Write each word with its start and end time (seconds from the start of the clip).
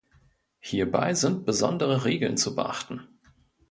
Hierbei 0.57 1.13
sind 1.13 1.45
besondere 1.45 2.05
Regeln 2.05 2.35
zu 2.35 2.55
beachten. 2.55 3.07